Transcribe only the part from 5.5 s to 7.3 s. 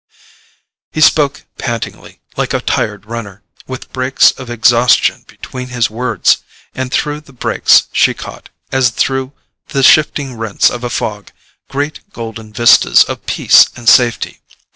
his words; and through